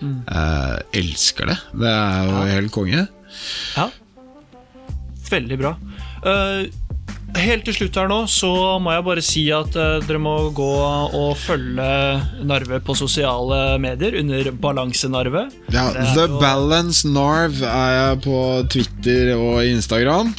[0.00, 0.20] Mm.
[0.24, 1.58] Jeg elsker det.
[1.82, 3.06] Det er jo helt konge.
[3.76, 3.88] Ja.
[5.28, 5.74] Veldig bra.
[6.24, 6.68] Eh,
[7.36, 8.50] helt til slutt her nå så
[8.82, 10.68] må jeg bare si at eh, dere må gå
[11.18, 11.88] og følge
[12.48, 15.48] Narve på sosiale medier under Balansenarve.
[15.74, 18.38] Ja, The jo- Balance Narv er jeg på
[18.72, 20.34] Twitter og Instagram.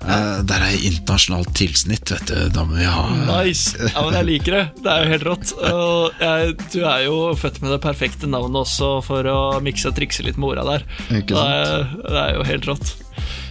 [0.00, 2.36] Uh, der er internasjonalt tilsnitt, vet du.
[2.54, 3.02] Da må vi ha
[3.42, 3.76] Nice!
[3.76, 4.62] Ja, men jeg liker det.
[4.80, 5.50] Det er jo helt rått.
[5.60, 9.98] Og jeg, du er jo født med det perfekte navnet også for å mikse og
[9.98, 10.86] trikse litt med orda der.
[11.20, 12.94] Ikke Det er, det er jo helt rått.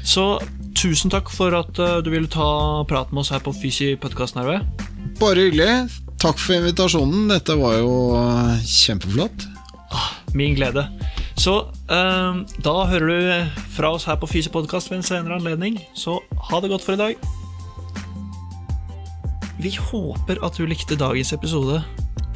[0.01, 0.25] Så
[0.80, 4.63] tusen takk for at eh, du ville ta prat med oss her på Fysi-podkasten.
[5.19, 5.89] Bare hyggelig.
[6.19, 7.27] Takk for invitasjonen.
[7.32, 9.47] Dette var jo eh, kjempeflott.
[10.38, 10.86] Min glede.
[11.39, 11.57] Så
[11.91, 15.82] eh, da hører du fra oss her på Fysi podkast ved en senere anledning.
[15.95, 17.30] Så ha det godt for i dag.
[19.59, 21.82] Vi håper at du likte dagens episode.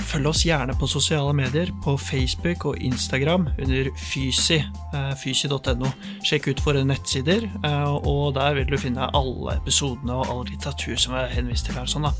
[0.03, 4.59] Følg oss gjerne på sosiale medier, på Facebook og Instagram under fysi,
[4.93, 5.91] eh, fysi.no.
[6.25, 10.99] Sjekk ut våre nettsider, eh, og der vil du finne alle episodene og all litteratur
[10.99, 11.89] som er henvist til her.
[11.89, 12.13] sånn da.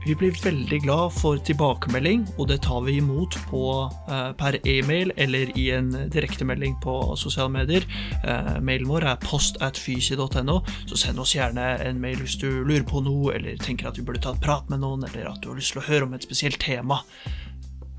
[0.00, 3.64] Vi blir veldig glad for tilbakemelding, og det tar vi imot på,
[4.08, 7.84] eh, per e-mail eller i en direktemelding på sosiale medier.
[8.24, 12.64] Eh, mailen vår er post at fysi.no, så send oss gjerne en mail hvis du
[12.64, 15.42] lurer på noe, eller tenker at vi burde ta et prat med noen, eller at
[15.42, 17.02] du har lyst til å høre om et spesielt tema.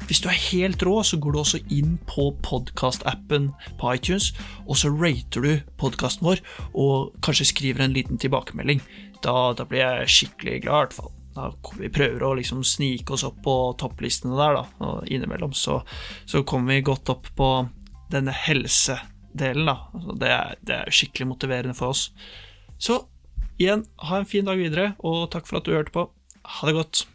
[0.07, 4.33] Hvis du er helt rå, så går du også inn på podkastappen på iTunes,
[4.65, 6.41] og så rater du podkasten vår,
[6.73, 8.81] og kanskje skriver en liten tilbakemelding.
[9.21, 11.20] Da, da blir jeg skikkelig glad, i hvert fall.
[11.35, 11.47] Da,
[11.79, 15.79] vi prøver å liksom snike oss opp på topplistene der, da, og innimellom så,
[16.27, 17.49] så kommer vi godt opp på
[18.11, 19.77] denne helsedelen, da.
[19.95, 22.09] Altså, det, er, det er skikkelig motiverende for oss.
[22.81, 22.99] Så
[23.61, 26.07] igjen, ha en fin dag videre, og takk for at du hørte på.
[26.59, 27.05] Ha det godt.